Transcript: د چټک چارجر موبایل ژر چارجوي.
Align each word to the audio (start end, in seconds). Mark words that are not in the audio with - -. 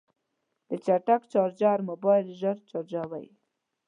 د 0.67 0.69
چټک 0.85 1.21
چارجر 1.31 1.79
موبایل 1.89 2.27
ژر 2.39 2.57
چارجوي. 2.69 3.27